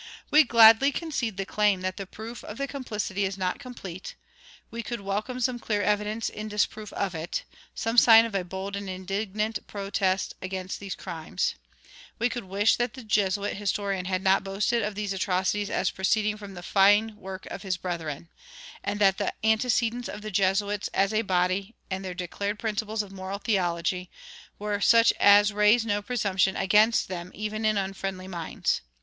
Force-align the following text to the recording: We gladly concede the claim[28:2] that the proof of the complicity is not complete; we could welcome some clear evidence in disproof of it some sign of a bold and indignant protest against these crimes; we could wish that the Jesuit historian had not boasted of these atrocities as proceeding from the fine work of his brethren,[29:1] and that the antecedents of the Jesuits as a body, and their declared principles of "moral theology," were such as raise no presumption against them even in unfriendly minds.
We 0.31 0.43
gladly 0.43 0.91
concede 0.91 1.37
the 1.37 1.45
claim[28:2] 1.45 1.81
that 1.83 1.97
the 1.97 2.07
proof 2.07 2.43
of 2.43 2.57
the 2.57 2.67
complicity 2.67 3.23
is 3.23 3.37
not 3.37 3.59
complete; 3.59 4.15
we 4.71 4.81
could 4.81 5.01
welcome 5.01 5.39
some 5.39 5.59
clear 5.59 5.83
evidence 5.83 6.27
in 6.27 6.47
disproof 6.47 6.91
of 6.93 7.13
it 7.13 7.43
some 7.75 7.99
sign 7.99 8.25
of 8.25 8.33
a 8.33 8.43
bold 8.43 8.75
and 8.75 8.89
indignant 8.89 9.67
protest 9.67 10.33
against 10.41 10.79
these 10.79 10.95
crimes; 10.95 11.53
we 12.17 12.29
could 12.29 12.45
wish 12.45 12.77
that 12.77 12.95
the 12.95 13.03
Jesuit 13.03 13.57
historian 13.57 14.05
had 14.05 14.23
not 14.23 14.43
boasted 14.43 14.81
of 14.81 14.95
these 14.95 15.13
atrocities 15.13 15.69
as 15.69 15.91
proceeding 15.91 16.35
from 16.35 16.55
the 16.55 16.63
fine 16.63 17.15
work 17.17 17.45
of 17.51 17.61
his 17.61 17.77
brethren,[29:1] 17.77 18.27
and 18.83 18.99
that 18.99 19.19
the 19.19 19.31
antecedents 19.45 20.09
of 20.09 20.23
the 20.23 20.31
Jesuits 20.31 20.89
as 20.95 21.13
a 21.13 21.21
body, 21.21 21.75
and 21.91 22.03
their 22.03 22.15
declared 22.15 22.57
principles 22.57 23.03
of 23.03 23.11
"moral 23.11 23.37
theology," 23.37 24.09
were 24.57 24.81
such 24.81 25.13
as 25.19 25.53
raise 25.53 25.85
no 25.85 26.01
presumption 26.01 26.55
against 26.55 27.07
them 27.07 27.31
even 27.35 27.63
in 27.63 27.77
unfriendly 27.77 28.27
minds. 28.27 28.81